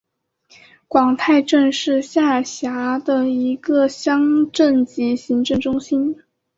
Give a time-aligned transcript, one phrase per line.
[0.87, 6.15] 广太镇是下辖的一个乡镇级行政单位。